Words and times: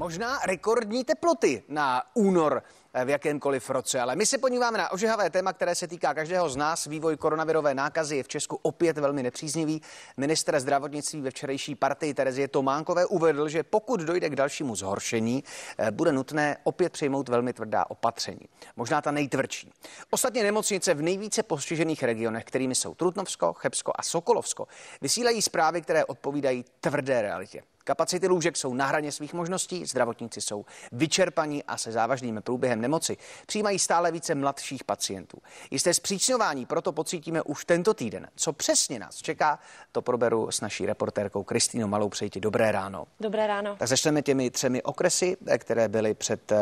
Možná 0.00 0.38
rekordní 0.46 1.04
teploty 1.04 1.62
na 1.68 2.02
únor 2.14 2.62
v 3.04 3.08
jakémkoliv 3.08 3.70
roce, 3.70 4.00
ale 4.00 4.16
my 4.16 4.26
se 4.26 4.38
podíváme 4.38 4.78
na 4.78 4.92
ožehavé 4.92 5.30
téma, 5.30 5.52
které 5.52 5.74
se 5.74 5.88
týká 5.88 6.14
každého 6.14 6.48
z 6.48 6.56
nás. 6.56 6.86
Vývoj 6.86 7.16
koronavirové 7.16 7.74
nákazy 7.74 8.16
je 8.16 8.22
v 8.22 8.28
Česku 8.28 8.58
opět 8.62 8.98
velmi 8.98 9.22
nepříznivý. 9.22 9.82
Minister 10.16 10.60
zdravotnictví 10.60 11.20
ve 11.20 11.30
včerejší 11.30 11.74
partii 11.74 12.14
Terezie 12.14 12.48
Tománkové 12.48 13.06
uvedl, 13.06 13.48
že 13.48 13.62
pokud 13.62 14.00
dojde 14.00 14.30
k 14.30 14.36
dalšímu 14.36 14.76
zhoršení, 14.76 15.44
eh, 15.78 15.90
bude 15.90 16.12
nutné 16.12 16.56
opět 16.64 16.92
přijmout 16.92 17.28
velmi 17.28 17.52
tvrdá 17.52 17.90
opatření. 17.90 18.48
Možná 18.76 19.02
ta 19.02 19.10
nejtvrdší. 19.10 19.72
Ostatně 20.10 20.42
nemocnice 20.42 20.94
v 20.94 21.02
nejvíce 21.02 21.42
postižených 21.42 22.02
regionech, 22.02 22.44
kterými 22.44 22.74
jsou 22.74 22.94
Trutnovsko, 22.94 23.52
Chebsko 23.52 23.92
a 23.94 24.02
Sokolovsko, 24.02 24.68
vysílají 25.00 25.42
zprávy, 25.42 25.82
které 25.82 26.04
odpovídají 26.04 26.64
tvrdé 26.80 27.22
realitě. 27.22 27.62
Kapacity 27.90 28.26
lůžek 28.26 28.56
jsou 28.56 28.74
na 28.74 28.86
hraně 28.86 29.12
svých 29.12 29.34
možností, 29.34 29.86
zdravotníci 29.86 30.40
jsou 30.40 30.64
vyčerpaní 30.92 31.64
a 31.64 31.76
se 31.76 31.92
závažným 31.92 32.42
průběhem 32.44 32.80
nemoci 32.80 33.16
přijímají 33.46 33.78
stále 33.78 34.12
více 34.12 34.34
mladších 34.34 34.84
pacientů. 34.84 35.38
Jisté 35.70 35.94
zpřísňování 35.94 36.66
proto 36.66 36.92
pocítíme 36.92 37.42
už 37.42 37.64
tento 37.64 37.94
týden. 37.94 38.28
Co 38.34 38.52
přesně 38.52 38.98
nás 38.98 39.16
čeká, 39.16 39.58
to 39.92 40.02
proberu 40.02 40.50
s 40.50 40.60
naší 40.60 40.86
reportérkou 40.86 41.42
Kristýnou 41.42 41.86
Malou. 41.86 42.08
Přejti 42.08 42.40
dobré 42.40 42.72
ráno. 42.72 43.06
Dobré 43.20 43.46
ráno. 43.46 43.76
Tak 43.76 43.88
začneme 43.88 44.22
těmi 44.22 44.50
třemi 44.50 44.82
okresy, 44.82 45.36
které 45.58 45.88
byly 45.88 46.14
před, 46.14 46.52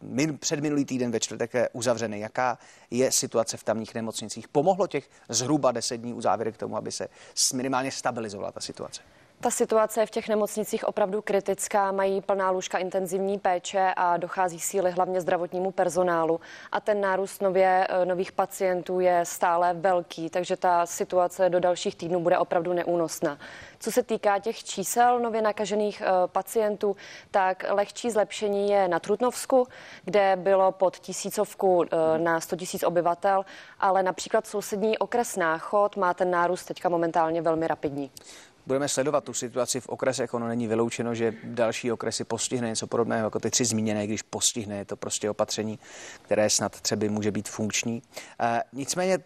min, 0.00 0.38
před 0.38 0.60
minulý 0.60 0.84
týden 0.84 1.10
ve 1.10 1.20
čtvrtek 1.20 1.52
uzavřeny. 1.72 2.20
Jaká 2.20 2.58
je 2.90 3.12
situace 3.12 3.56
v 3.56 3.64
tamních 3.64 3.94
nemocnicích? 3.94 4.48
Pomohlo 4.48 4.86
těch 4.86 5.10
zhruba 5.28 5.72
deset 5.72 5.96
dní 5.96 6.14
uzávěry 6.14 6.52
k 6.52 6.56
tomu, 6.56 6.76
aby 6.76 6.92
se 6.92 7.08
minimálně 7.54 7.90
stabilizovala 7.90 8.52
ta 8.52 8.60
situace? 8.60 9.02
Ta 9.42 9.50
situace 9.50 10.00
je 10.00 10.06
v 10.06 10.10
těch 10.10 10.28
nemocnicích 10.28 10.84
opravdu 10.88 11.22
kritická, 11.22 11.92
mají 11.92 12.20
plná 12.20 12.50
lůžka 12.50 12.78
intenzivní 12.78 13.38
péče 13.38 13.92
a 13.96 14.16
dochází 14.16 14.60
síly 14.60 14.90
hlavně 14.90 15.20
zdravotnímu 15.20 15.70
personálu. 15.70 16.40
A 16.72 16.80
ten 16.80 17.00
nárůst 17.00 17.42
nově, 17.42 17.86
eh, 17.90 18.04
nových 18.06 18.32
pacientů 18.32 19.00
je 19.00 19.24
stále 19.24 19.74
velký, 19.74 20.30
takže 20.30 20.56
ta 20.56 20.86
situace 20.86 21.48
do 21.48 21.60
dalších 21.60 21.96
týdnů 21.96 22.20
bude 22.20 22.38
opravdu 22.38 22.72
neúnosná. 22.72 23.38
Co 23.78 23.92
se 23.92 24.02
týká 24.02 24.38
těch 24.38 24.64
čísel 24.64 25.20
nově 25.20 25.42
nakažených 25.42 26.00
eh, 26.00 26.06
pacientů, 26.26 26.96
tak 27.30 27.64
lehčí 27.68 28.10
zlepšení 28.10 28.70
je 28.70 28.88
na 28.88 28.98
Trutnovsku, 28.98 29.66
kde 30.04 30.36
bylo 30.36 30.72
pod 30.72 30.96
tisícovku 30.96 31.84
eh, 31.84 32.18
na 32.18 32.40
100 32.40 32.56
tisíc 32.56 32.82
obyvatel, 32.82 33.44
ale 33.78 34.02
například 34.02 34.46
sousední 34.46 34.98
okres 34.98 35.36
Náchod 35.36 35.96
má 35.96 36.14
ten 36.14 36.30
nárůst 36.30 36.64
teďka 36.64 36.88
momentálně 36.88 37.42
velmi 37.42 37.66
rapidní 37.66 38.10
budeme 38.70 38.88
sledovat 38.88 39.28
tu 39.30 39.34
situaci 39.34 39.80
v 39.80 39.88
okresech. 39.88 40.34
Ono 40.34 40.48
není 40.48 40.66
vyloučeno, 40.66 41.14
že 41.14 41.34
další 41.44 41.92
okresy 41.92 42.24
postihne 42.24 42.68
něco 42.68 42.86
podobného 42.86 43.26
jako 43.26 43.38
ty 43.40 43.50
tři 43.50 43.64
zmíněné, 43.64 44.06
když 44.06 44.22
postihne 44.22 44.76
je 44.76 44.84
to 44.84 44.96
prostě 44.96 45.30
opatření, 45.30 45.78
které 46.22 46.50
snad 46.50 46.80
třeba 46.80 47.06
může 47.10 47.30
být 47.30 47.48
funkční. 47.48 48.02
E, 48.40 48.62
nicméně 48.72 49.18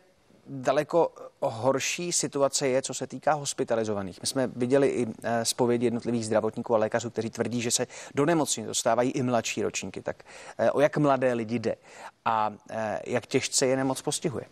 daleko 0.47 1.13
horší 1.41 2.13
situace 2.13 2.69
je, 2.69 2.83
co 2.83 2.95
se 2.95 3.07
týká 3.07 3.33
hospitalizovaných. 3.33 4.21
My 4.21 4.27
jsme 4.27 4.47
viděli 4.47 4.89
i 4.89 5.07
eh, 5.23 5.45
zpovědi 5.45 5.87
jednotlivých 5.87 6.27
zdravotníků 6.27 6.75
a 6.75 6.79
lékařů, 6.79 7.11
kteří 7.11 7.31
tvrdí, 7.31 7.61
že 7.63 7.71
se 7.71 7.87
do 8.15 8.27
nemocnic 8.27 8.67
dostávají 8.67 9.11
i 9.11 9.23
mladší 9.23 9.63
ročníky. 9.63 10.03
Tak 10.03 10.25
eh, 10.59 10.71
o 10.71 10.81
jak 10.81 10.97
mladé 10.97 11.33
lidi 11.33 11.59
jde 11.59 11.77
a 12.25 12.53
jak 13.07 13.27
těžce 13.27 13.67
je 13.67 13.77
nemoc 13.77 14.03
postihuje? 14.03 14.45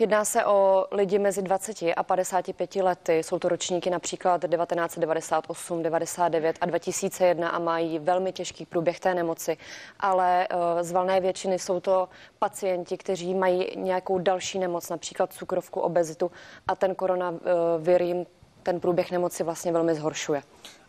Jedná 0.00 0.24
se 0.24 0.44
o 0.44 0.86
lidi 0.90 1.18
mezi 1.18 1.42
20 1.42 1.76
a 1.96 2.02
55 2.02 2.76
lety. 2.76 3.18
Jsou 3.18 3.38
to 3.38 3.48
ročníky 3.48 3.90
například 3.90 4.40
1998, 4.40 5.82
99 5.82 6.58
a 6.60 6.66
2001 6.66 7.48
a 7.48 7.58
mají 7.58 7.98
velmi 7.98 8.32
těžký 8.32 8.66
průběh 8.66 9.00
té 9.00 9.14
nemoci. 9.14 9.56
Ale 10.00 10.48
eh, 10.50 10.84
z 10.84 10.92
valné 10.92 11.20
většiny 11.20 11.58
jsou 11.58 11.80
to 11.80 12.08
pacienti, 12.38 12.96
kteří 12.96 13.34
mají 13.34 13.66
nějakou 13.76 14.18
další 14.18 14.58
nemoc, 14.58 14.88
například 14.88 15.32
cukrovku, 15.32 15.80
obezitu 15.80 16.30
a 16.68 16.74
ten 16.74 16.94
koronavir 16.94 18.02
jim 18.02 18.26
ten 18.62 18.80
průběh 18.80 19.10
nemoci 19.10 19.42
vlastně 19.44 19.72
velmi 19.72 19.94
zhoršuje. 19.94 20.42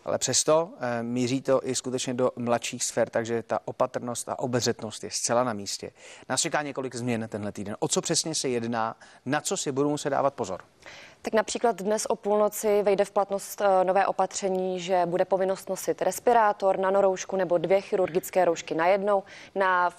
Ale 0.06 0.18
přesto 0.18 0.74
e, 0.80 1.04
míří 1.04 1.42
to 1.42 1.68
i 1.68 1.76
skutečně 1.76 2.14
do 2.14 2.32
mladších 2.36 2.84
sfér, 2.84 3.10
takže 3.10 3.44
ta 3.44 3.60
opatrnost 3.66 4.30
a 4.30 4.40
obezřetnost 4.40 5.04
je 5.04 5.12
zcela 5.12 5.44
na 5.44 5.54
místě. 5.54 5.92
Nás 6.30 6.42
čeká 6.42 6.62
několik 6.62 6.96
změn 6.96 7.28
tenhle 7.30 7.52
týden. 7.52 7.76
O 7.80 7.88
co 7.88 8.02
přesně 8.02 8.36
se 8.36 8.50
jedná, 8.50 8.96
na 9.26 9.42
co 9.42 9.58
si 9.58 9.72
budou 9.72 9.90
muset 9.90 10.10
dávat 10.10 10.34
pozor? 10.34 10.62
Tak 11.24 11.34
například 11.34 11.82
dnes 11.82 12.06
o 12.06 12.16
půlnoci 12.16 12.84
vejde 12.84 13.06
v 13.06 13.12
platnost 13.12 13.62
eh, 13.62 13.84
nové 13.84 14.08
opatření, 14.08 14.80
že 14.80 15.06
bude 15.06 15.26
povinnost 15.26 15.70
nosit 15.70 16.02
respirátor, 16.02 16.80
nanoroušku 16.80 17.36
nebo 17.36 17.58
dvě 17.58 17.82
chirurgické 17.82 18.46
roušky 18.46 18.76
najednou 18.76 19.24
na 19.56 19.90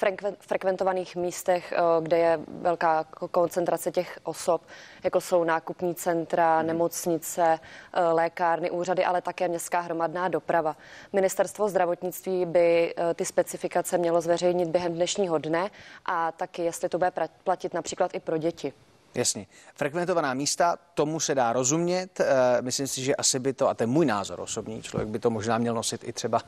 frekventovaných 0.41 1.17
místech, 1.17 1.73
eh, 1.73 1.79
kde 2.01 2.19
je 2.19 2.41
velká 2.49 3.05
koncentrace 3.31 3.91
těch 3.91 4.19
osob, 4.23 4.63
jako 5.05 5.21
jsou 5.21 5.45
nákupní 5.45 5.95
centra, 5.95 6.59
hmm. 6.59 6.67
nemocnice, 6.67 7.59
eh, 7.93 8.01
lékárny, 8.01 8.71
úřady, 8.71 9.05
ale 9.05 9.23
také 9.23 9.49
městská 9.49 9.81
hromadná 9.81 10.29
doprava. 10.29 10.77
Ministerstvo 11.13 11.69
zdravotnictví 11.69 12.47
by 12.47 12.95
ty 13.15 13.25
specifikace 13.25 13.99
mělo 13.99 14.21
zveřejnit 14.21 14.69
během 14.69 14.93
dnešního 14.93 15.39
dne 15.39 15.71
a 16.07 16.33
taky, 16.33 16.63
jestli 16.63 16.89
to 16.89 16.99
bude 16.99 17.13
platit 17.45 17.75
například 17.75 18.15
i 18.15 18.21
pro 18.21 18.39
děti. 18.39 18.73
Jasně. 19.15 19.47
Frekventovaná 19.75 20.35
místa, 20.35 20.77
tomu 20.95 21.21
se 21.21 21.35
dá 21.35 21.53
rozumět. 21.53 22.21
E, 22.21 22.63
myslím 22.63 22.87
si, 22.87 23.05
že 23.05 23.17
asi 23.17 23.39
by 23.39 23.53
to, 23.53 23.69
a 23.69 23.75
to 23.75 23.83
je 23.83 23.87
můj 23.87 24.07
názor 24.07 24.41
osobní, 24.41 24.83
člověk 24.83 25.09
by 25.09 25.19
to 25.19 25.31
možná 25.31 25.59
měl 25.59 25.75
nosit 25.75 26.09
i 26.09 26.13
třeba 26.13 26.43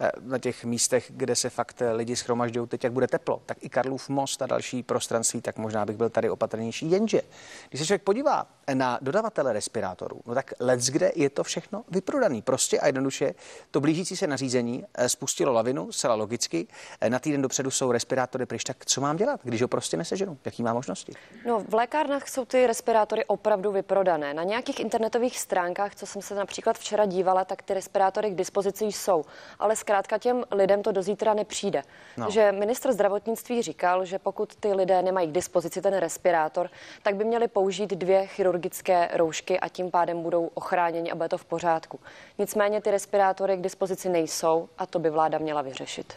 e, 0.00 0.10
na 0.20 0.38
těch 0.38 0.64
místech, 0.64 1.12
kde 1.16 1.36
se 1.36 1.50
fakt 1.50 1.82
eh, 1.82 1.92
lidi 1.92 2.16
schromažďují 2.16 2.68
teď, 2.68 2.84
jak 2.84 2.92
bude 2.92 3.06
teplo. 3.08 3.42
Tak 3.46 3.58
i 3.60 3.68
Karlův 3.68 4.08
most 4.08 4.42
a 4.42 4.46
další 4.46 4.82
prostranství, 4.82 5.40
tak 5.40 5.58
možná 5.58 5.86
bych 5.86 5.96
byl 5.96 6.10
tady 6.10 6.30
opatrnější. 6.30 6.90
Jenže, 6.90 7.22
když 7.68 7.80
se 7.80 7.86
člověk 7.86 8.02
podívá 8.02 8.46
na 8.74 8.98
dodavatele 9.02 9.52
respirátorů, 9.52 10.20
no 10.26 10.34
tak 10.34 10.52
let's 10.60 10.86
kde 10.86 11.12
je 11.14 11.30
to 11.30 11.44
všechno 11.44 11.84
vyprodaný. 11.90 12.42
Prostě 12.42 12.80
a 12.80 12.86
jednoduše 12.86 13.34
to 13.70 13.80
blížící 13.80 14.16
se 14.16 14.26
nařízení 14.26 14.84
spustilo 15.06 15.52
lavinu, 15.52 15.92
zcela 15.92 16.14
logicky. 16.14 16.66
Na 17.08 17.18
týden 17.18 17.42
dopředu 17.42 17.70
jsou 17.70 17.92
respirátory 17.92 18.46
pryč, 18.46 18.64
tak 18.64 18.86
co 18.86 19.00
mám 19.00 19.16
dělat, 19.16 19.40
když 19.42 19.62
ho 19.62 19.68
prostě 19.68 19.96
neseženu? 19.96 20.38
Jaký 20.44 20.62
má 20.62 20.74
možnosti? 20.74 21.12
No, 21.46 21.64
v 21.68 21.74
léka 21.74 22.01
lékárnách 22.02 22.28
jsou 22.28 22.44
ty 22.44 22.66
respirátory 22.66 23.24
opravdu 23.24 23.72
vyprodané. 23.72 24.34
Na 24.34 24.42
nějakých 24.42 24.80
internetových 24.80 25.38
stránkách, 25.38 25.94
co 25.94 26.06
jsem 26.06 26.22
se 26.22 26.34
například 26.34 26.78
včera 26.78 27.06
dívala, 27.06 27.44
tak 27.44 27.62
ty 27.62 27.74
respirátory 27.74 28.30
k 28.30 28.34
dispozici 28.34 28.84
jsou. 28.84 29.24
Ale 29.58 29.76
zkrátka 29.76 30.18
těm 30.18 30.44
lidem 30.50 30.82
to 30.82 30.92
do 30.92 31.02
zítra 31.02 31.34
nepřijde. 31.34 31.82
No. 32.16 32.30
Že 32.30 32.52
ministr 32.52 32.92
zdravotnictví 32.92 33.62
říkal, 33.62 34.04
že 34.04 34.18
pokud 34.18 34.54
ty 34.54 34.74
lidé 34.74 35.02
nemají 35.02 35.28
k 35.28 35.32
dispozici 35.32 35.82
ten 35.82 35.94
respirátor, 35.94 36.70
tak 37.02 37.16
by 37.16 37.24
měli 37.24 37.48
použít 37.48 37.90
dvě 37.90 38.26
chirurgické 38.26 39.08
roušky 39.12 39.60
a 39.60 39.68
tím 39.68 39.90
pádem 39.90 40.22
budou 40.22 40.50
ochráněni 40.54 41.10
a 41.10 41.14
bude 41.14 41.28
to 41.28 41.38
v 41.38 41.44
pořádku. 41.44 42.00
Nicméně 42.38 42.80
ty 42.80 42.90
respirátory 42.90 43.56
k 43.56 43.60
dispozici 43.60 44.08
nejsou 44.08 44.68
a 44.78 44.86
to 44.86 44.98
by 44.98 45.10
vláda 45.10 45.38
měla 45.38 45.62
vyřešit. 45.62 46.14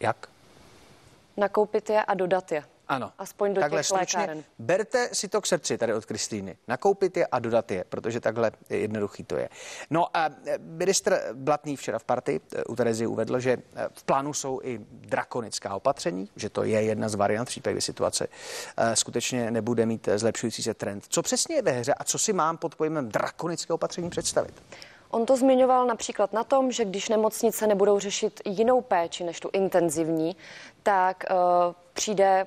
Jak? 0.00 0.16
Nakoupit 1.36 1.90
je 1.90 2.04
a 2.04 2.14
dodat 2.14 2.52
je. 2.52 2.64
Ano. 2.88 3.12
Aspoň 3.18 3.54
do 3.54 3.60
takhle 3.60 3.82
těch 3.82 3.90
lékáren. 3.90 4.44
Berte 4.58 5.08
si 5.12 5.28
to 5.28 5.40
k 5.40 5.46
srdci 5.46 5.78
tady 5.78 5.94
od 5.94 6.04
Kristýny. 6.04 6.56
Nakoupit 6.68 7.16
je 7.16 7.26
a 7.26 7.38
dodat 7.38 7.70
je, 7.70 7.84
protože 7.88 8.20
takhle 8.20 8.50
jednoduchý 8.70 9.24
to 9.24 9.36
je. 9.36 9.48
No 9.90 10.16
a 10.16 10.26
e, 10.46 10.58
ministr 10.58 11.20
Blatný 11.32 11.76
včera 11.76 11.98
v 11.98 12.04
partii 12.04 12.40
e, 12.54 12.64
u 12.64 12.76
Terezy 12.76 13.06
uvedl, 13.06 13.40
že 13.40 13.50
e, 13.50 13.58
v 13.94 14.04
plánu 14.04 14.34
jsou 14.34 14.60
i 14.62 14.78
drakonická 14.90 15.74
opatření, 15.74 16.28
že 16.36 16.50
to 16.50 16.64
je 16.64 16.82
jedna 16.82 17.08
z 17.08 17.14
variant 17.14 17.44
v 17.44 17.48
případě, 17.48 17.72
kdy 17.72 17.80
situace 17.80 18.28
skutečně 18.94 19.50
nebude 19.50 19.86
mít 19.86 20.08
zlepšující 20.16 20.62
se 20.62 20.74
trend. 20.74 21.04
Co 21.08 21.22
přesně 21.22 21.56
je 21.56 21.62
ve 21.62 21.70
hře 21.70 21.94
a 21.94 22.04
co 22.04 22.18
si 22.18 22.32
mám 22.32 22.56
pod 22.56 22.74
pojmem 22.74 23.08
drakonické 23.08 23.72
opatření 23.72 24.10
představit? 24.10 24.54
On 25.10 25.26
to 25.26 25.36
zmiňoval 25.36 25.86
například 25.86 26.32
na 26.32 26.44
tom, 26.44 26.72
že 26.72 26.84
když 26.84 27.08
nemocnice 27.08 27.66
nebudou 27.66 27.98
řešit 27.98 28.40
jinou 28.44 28.80
péči 28.80 29.24
než 29.24 29.40
tu 29.40 29.50
intenzivní, 29.52 30.36
tak 30.82 31.24
uh, 31.30 31.36
přijde 31.92 32.46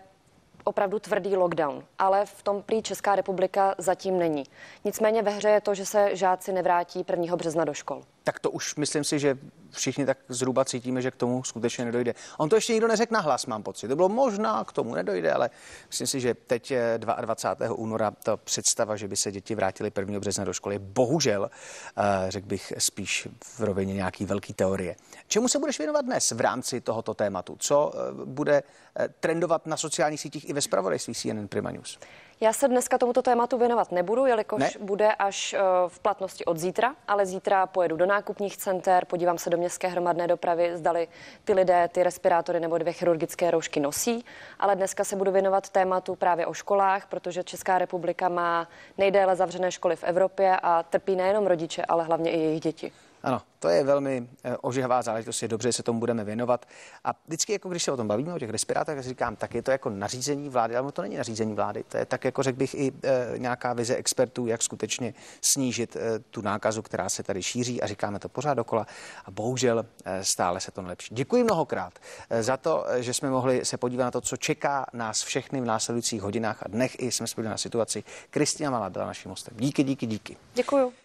opravdu 0.63 0.99
tvrdý 0.99 1.35
lockdown, 1.35 1.83
ale 1.99 2.25
v 2.25 2.43
tom 2.43 2.61
prý 2.61 2.81
Česká 2.81 3.15
republika 3.15 3.75
zatím 3.77 4.19
není. 4.19 4.43
Nicméně 4.83 5.21
ve 5.21 5.31
hře 5.31 5.49
je 5.49 5.61
to, 5.61 5.75
že 5.75 5.85
se 5.85 6.15
žáci 6.15 6.53
nevrátí 6.53 7.05
1. 7.09 7.35
března 7.35 7.65
do 7.65 7.73
škol. 7.73 8.03
Tak 8.23 8.39
to 8.39 8.51
už 8.51 8.75
myslím 8.75 9.03
si, 9.03 9.19
že 9.19 9.37
všichni 9.71 10.05
tak 10.05 10.17
zhruba 10.29 10.65
cítíme, 10.65 11.01
že 11.01 11.11
k 11.11 11.15
tomu 11.15 11.43
skutečně 11.43 11.85
nedojde. 11.85 12.13
On 12.37 12.49
to 12.49 12.55
ještě 12.55 12.73
nikdo 12.73 12.87
neřekl 12.87 13.13
nahlas, 13.13 13.45
mám 13.45 13.63
pocit. 13.63 13.87
To 13.87 13.95
bylo 13.95 14.09
možná, 14.09 14.63
k 14.63 14.73
tomu 14.73 14.95
nedojde, 14.95 15.33
ale 15.33 15.49
myslím 15.87 16.07
si, 16.07 16.19
že 16.19 16.33
teď 16.33 16.73
22. 16.97 17.73
února 17.75 18.11
ta 18.11 18.37
představa, 18.37 18.95
že 18.95 19.07
by 19.07 19.15
se 19.15 19.31
děti 19.31 19.55
vrátily 19.55 19.91
1. 19.97 20.19
března 20.19 20.43
do 20.43 20.53
školy, 20.53 20.79
bohužel, 20.79 21.49
eh, 21.97 22.31
řekl 22.31 22.47
bych, 22.47 22.73
spíš 22.77 23.27
v 23.43 23.59
rovině 23.59 23.93
nějaký 23.93 24.25
velký 24.25 24.53
teorie. 24.53 24.95
Čemu 25.27 25.47
se 25.47 25.59
budeš 25.59 25.77
věnovat 25.77 26.01
dnes 26.01 26.31
v 26.31 26.41
rámci 26.41 26.81
tohoto 26.81 27.13
tématu? 27.13 27.55
Co 27.59 27.91
eh, 27.93 28.25
bude 28.25 28.63
eh, 28.95 29.07
trendovat 29.19 29.65
na 29.65 29.77
sociálních 29.77 30.21
sítích 30.21 30.49
i 30.51 30.53
ve 30.53 30.61
spravodajství 30.61 31.13
CNN 31.13 31.47
Prima 31.47 31.71
News? 31.71 31.99
Já 32.41 32.53
se 32.53 32.67
dneska 32.67 32.97
tomuto 32.97 33.21
tématu 33.21 33.57
věnovat 33.57 33.91
nebudu, 33.91 34.25
jelikož 34.25 34.59
ne? 34.59 34.69
bude 34.79 35.11
až 35.11 35.53
eh, 35.53 35.59
v 35.87 35.99
platnosti 35.99 36.45
od 36.45 36.57
zítra, 36.57 36.95
ale 37.07 37.25
zítra 37.25 37.65
pojedu 37.65 37.97
do 37.97 38.05
nákupních 38.05 38.57
center, 38.57 39.05
podívám 39.05 39.37
se 39.37 39.49
do 39.49 39.57
městské 39.57 39.87
hromadné 39.87 40.27
dopravy, 40.27 40.77
zdali 40.77 41.07
ty 41.43 41.53
lidé 41.53 41.89
ty 41.91 42.03
respirátory 42.03 42.59
nebo 42.59 42.77
dvě 42.77 42.93
chirurgické 42.93 43.51
roušky 43.51 43.79
nosí, 43.79 44.25
ale 44.59 44.75
dneska 44.75 45.03
se 45.03 45.15
budu 45.15 45.31
věnovat 45.31 45.69
tématu 45.69 46.15
právě 46.15 46.45
o 46.45 46.53
školách, 46.53 47.07
protože 47.07 47.43
Česká 47.43 47.77
republika 47.77 48.29
má 48.29 48.67
nejdéle 48.97 49.35
zavřené 49.35 49.71
školy 49.71 49.95
v 49.95 50.03
Evropě 50.03 50.57
a 50.63 50.83
trpí 50.83 51.15
nejenom 51.15 51.47
rodiče, 51.47 51.85
ale 51.85 52.03
hlavně 52.03 52.31
i 52.31 52.39
jejich 52.39 52.61
děti. 52.61 52.91
Ano, 53.23 53.41
to 53.59 53.69
je 53.69 53.83
velmi 53.83 54.27
eh, 54.43 54.57
ožihavá 54.57 55.01
záležitost, 55.01 55.41
je 55.41 55.47
dobře, 55.47 55.69
že 55.69 55.73
se 55.73 55.83
tomu 55.83 55.99
budeme 55.99 56.23
věnovat. 56.23 56.65
A 57.03 57.13
vždycky, 57.27 57.53
jako 57.53 57.69
když 57.69 57.83
se 57.83 57.91
o 57.91 57.97
tom 57.97 58.07
bavíme, 58.07 58.33
o 58.33 58.39
těch 58.39 58.49
respirátorech, 58.49 59.03
říkám, 59.03 59.35
tak 59.35 59.55
je 59.55 59.61
to 59.61 59.71
jako 59.71 59.89
nařízení 59.89 60.49
vlády, 60.49 60.75
ale 60.75 60.91
to 60.91 61.01
není 61.01 61.17
nařízení 61.17 61.53
vlády. 61.53 61.83
To 61.87 61.97
je 61.97 62.05
tak, 62.05 62.25
jako 62.25 62.43
řekl 62.43 62.57
bych, 62.57 62.75
i 62.75 62.91
e, 63.03 63.33
nějaká 63.37 63.73
vize 63.73 63.95
expertů, 63.95 64.47
jak 64.47 64.63
skutečně 64.63 65.13
snížit 65.41 65.95
e, 65.95 66.19
tu 66.19 66.41
nákazu, 66.41 66.81
která 66.81 67.09
se 67.09 67.23
tady 67.23 67.43
šíří 67.43 67.81
a 67.81 67.87
říkáme 67.87 68.19
to 68.19 68.29
pořád 68.29 68.53
dokola. 68.53 68.87
A 69.25 69.31
bohužel 69.31 69.85
e, 70.05 70.23
stále 70.23 70.59
se 70.59 70.71
to 70.71 70.81
nelepší. 70.81 71.15
Děkuji 71.15 71.43
mnohokrát 71.43 71.93
za 72.39 72.57
to, 72.57 72.85
že 72.97 73.13
jsme 73.13 73.29
mohli 73.29 73.65
se 73.65 73.77
podívat 73.77 74.03
na 74.03 74.11
to, 74.11 74.21
co 74.21 74.37
čeká 74.37 74.85
nás 74.93 75.23
všechny 75.23 75.61
v 75.61 75.65
následujících 75.65 76.21
hodinách 76.21 76.63
a 76.63 76.67
dnech. 76.67 76.99
I 76.99 77.11
jsme 77.11 77.27
se 77.27 77.35
podívali 77.35 77.53
na 77.53 77.57
situaci. 77.57 78.03
Kristina 78.29 78.71
Malá 78.71 78.89
byla 78.89 79.05
naším 79.05 79.31
hostem. 79.31 79.53
Díky, 79.57 79.83
díky, 79.83 80.05
díky. 80.05 80.37
Děkuji. 80.53 81.00